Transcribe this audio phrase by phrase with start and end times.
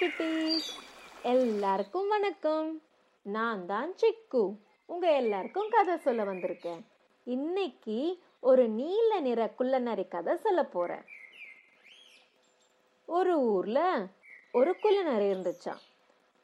[0.00, 0.68] குட்டீஸ்
[1.22, 2.82] எல்லாருக்கும் வணக்கம்.
[3.22, 4.56] நான் தான் சிக்கு.
[4.86, 6.80] உங்க எல்லாருக்கும் கதை சொல்ல வந்திருக்கேன்.
[7.24, 11.04] இன்னைக்கு ஒரு நீல நிற குள்ளநரி கதை சொல்ல போறேன்.
[13.06, 14.06] ஒரு ஊர்ல
[14.52, 15.82] ஒரு குள்ளநரி இருந்துச்சாம்.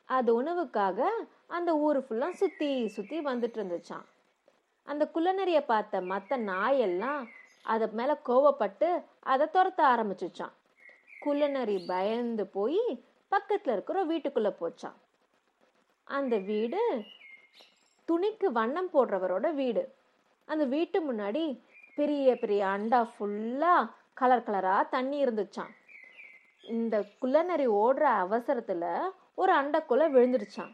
[0.05, 1.09] அது உணவுக்காக
[1.47, 4.07] அந்த ஊர் ஃபுல்லாக சுத்தி சுத்தி வந்துட்டு இருந்துச்சான்
[4.83, 7.27] அந்த குள்ளநரியை பார்த்த மற்ற நாயெல்லாம்
[7.63, 10.53] அது மேலே கோவப்பட்டு அதை துரத்த ஆரம்பிச்சிச்சான்
[11.21, 14.99] குள்ளநரி பயந்து போய் பக்கத்துல இருக்கிற வீட்டுக்குள்ள போச்சான்
[16.07, 16.81] அந்த வீடு
[18.09, 19.83] துணிக்கு வண்ணம் போடுறவரோட வீடு.
[20.49, 21.43] அந்த வீட்டு முன்னாடி
[21.99, 23.75] பெரிய பெரிய அண்டா ஃபுல்லா
[24.15, 25.73] கலர் கலரா தண்ணி இருந்துச்சான்
[26.71, 28.85] இந்த குள்ளநரி ஓடுற அவசரத்துல
[29.35, 30.73] ஒரு அண்டைக்குள்ள விழுந்துருச்சான்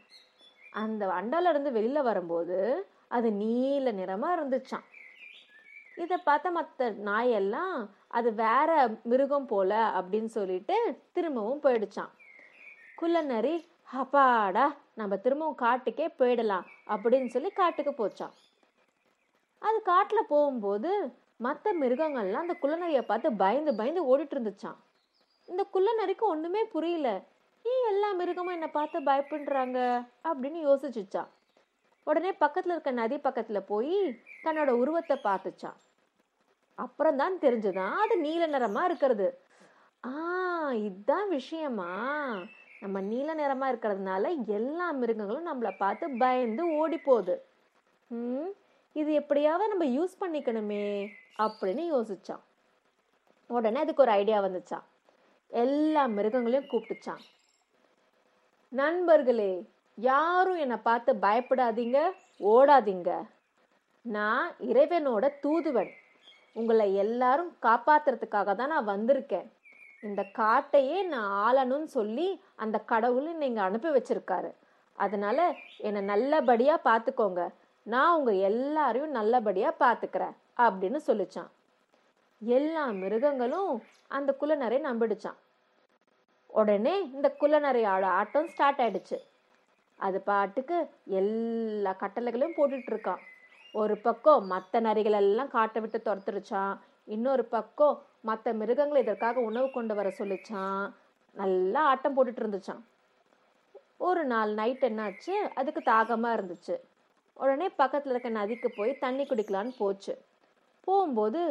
[0.73, 2.57] அந்த அண்டால இருந்து வெளியில வரும்போது
[3.07, 4.87] அது நீல நிறமா இருந்துச்சான்
[5.97, 7.77] இதை பார்த்த மற்ற நாயெல்லாம்
[8.09, 8.71] அது வேற
[9.03, 10.75] மிருகம் போல அப்படின்னு சொல்லிட்டு
[11.13, 12.11] திரும்பவும் போயிடுச்சான்
[12.97, 13.55] குள்ளநரி
[13.91, 18.35] அப்பாடா நம்ம திரும்பவும் காட்டுக்கே போயிடலாம் அப்படின்னு சொல்லி காட்டுக்கு போச்சான்
[19.61, 20.91] அது காட்டுல போகும்போது
[21.37, 24.77] மற்ற மிருகங்கள்லாம் அந்த குள்ளநரியை பார்த்து பயந்து பயந்து ஓடிட்டு இருந்துச்சான்
[25.45, 27.09] இந்த குள்ளநரிக்கு ஒண்ணுமே புரியல.
[27.63, 29.79] ஏன் எல்லா மிருகமும் என்னை பார்த்து பயப்படுறாங்க
[30.23, 31.29] அப்படின்னு யோசிச்சுச்சான்
[32.03, 35.77] உடனே பக்கத்துல இருக்க நதி பக்கத்துல போய் தன்னோட உருவத்தை பார்த்துச்சான்
[36.75, 39.41] அப்புறம் தான் தெரிஞ்சுதான் அது நீல நிறமா இருக்கிறது.
[40.05, 41.89] ஆ இதுதான் விஷயமா?
[42.79, 47.35] நம்ம நீல நிறமாக இருக்கிறதுனால எல்லா மிருகங்களும் நம்மளை பார்த்து பயந்து ஓடி போகுது.
[48.07, 48.51] ம்
[48.93, 50.85] இது எப்படியாவது நம்ம யூஸ் பண்ணிக்கணுமே
[51.37, 52.43] அப்படின்னு யோசிச்சான்.
[53.47, 54.85] உடனே அதுக்கு ஒரு ஐடியா வந்துச்சான்.
[55.47, 57.23] எல்லா மிருகங்களையும் கூப்பிட்டுச்சான்.
[58.69, 61.99] நண்பர்களே யாரும் என்னை பார்த்து பயப்படாதீங்க
[62.39, 63.11] ஓடாதீங்க.
[64.01, 65.91] நான் இறைவனோட தூதுவன்.
[66.53, 69.47] உங்களை எல்லாரும் காப்பாத்துறதுக்காக தான் நான் வந்திருக்கேன்.
[70.03, 74.51] இந்த காட்டையே நான் ஆளணும்னு சொல்லி அந்த கடவுள் நீங்கள் அனுப்பி வச்சிருக்காரு.
[74.93, 77.49] அதனால என்னை நல்லபடியாக பார்த்துக்கோங்க
[77.83, 81.49] நான் உங்கள் எல்லாரையும் நல்லபடியாக பார்த்துக்கிறேன் அப்படின்னு சொல்லிச்சான்.
[82.41, 85.37] எல்லா மிருகங்களும் அந்த குலநரை நம்பிடுச்சான்.
[86.47, 89.17] உடனே இந்த குள்ளநரையோட ஆட்டம் ஸ்டார்ட் ஆயிடுச்சு.
[89.95, 93.21] அது பாட்டுக்கு எல்லா கட்டளைகளையும் போட்டுட்டு இருக்கான்.
[93.73, 96.77] ஒரு பக்கம் மற்ற நரிகளெல்லாம் காட்டை விட்டு துரத்துருச்சான்.
[97.05, 100.83] இன்னொரு பக்கம் மற்ற மிருகங்களை இதற்காக உணவு கொண்டு வர சொல்லிச்சான்.
[101.41, 102.83] நல்லா ஆட்டம் போட்டுட்டு இருந்துச்சான்.
[104.07, 105.35] ஒரு நாள் நைட் என்னாச்சு?
[105.59, 106.75] அதுக்கு தாகமாக இருந்துச்சு.
[107.43, 110.13] உடனே பக்கத்தில் இருக்க நதிக்கு போய் தண்ணி குடிக்கலான்னு போச்சு.
[110.85, 111.41] போகும்போது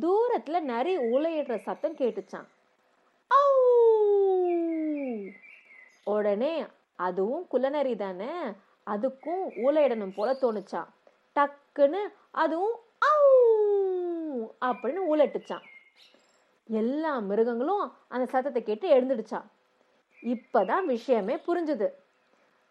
[0.00, 2.48] தூரத்தில் நிறைய ஊளையிடுற சத்தம் கேட்டுச்சான்.
[6.14, 6.54] உடனே
[7.06, 8.32] அதுவும் குலநரி தானே?
[8.92, 10.88] அதுக்கும் ஊழையிடணும் போல தோணுச்சான்
[11.36, 12.00] டக்குன்னு
[12.44, 12.76] அதுவும்
[14.70, 15.66] அப்படின்னு ஊலட்டுச்சான்
[16.80, 19.48] எல்லா மிருகங்களும் அந்த சத்தத்தை கேட்டு எழுந்துடுச்சான்
[20.22, 21.88] இப்போதான் விஷயமே புரிஞ்சுது.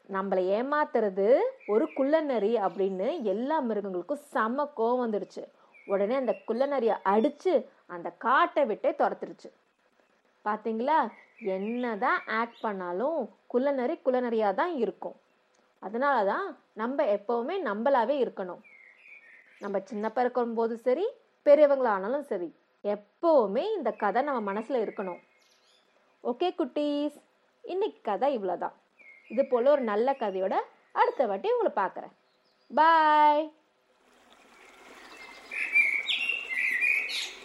[0.10, 1.26] நம்மளை ஏமாத்துறது
[1.68, 5.44] ஒரு குள்ளநரி அப்படின்னு எல்லா மிருகங்களுக்கும் செம கோவம் வந்துடுச்சு.
[5.88, 7.54] உடனே அந்த குள்ளநரியை அடித்து
[7.86, 9.50] அந்த காட்டை விட்டே துரத்துருச்சு
[10.46, 10.98] பார்த்தீங்களா
[11.56, 15.18] என்னதான் ஆக்ட் பண்ணாலும் குள்ளநரி குள்ளநரியாக தான் இருக்கும்.
[15.80, 18.62] அதனால தான் நம்ம எப்போவுமே நம்மளாவே இருக்கணும்.
[19.60, 21.06] நம்ம சின்னப்ப இருக்கும் போது சரி
[21.46, 22.50] பெரியவங்களானாலும் சரி.
[22.84, 25.20] எப்போவுமே இந்த கதை நம்ம மனசில் இருக்கணும்.
[26.24, 27.22] ஓகே குட்டீஸ்?
[27.62, 28.74] இன்னைக்கு கதை இவ்வளோதான்
[29.28, 30.56] இது போல் ஒரு நல்ல கதையோட
[30.92, 32.14] அடுத்த வாட்டி உங்களை பார்க்குறேன்.
[32.76, 33.54] பாய்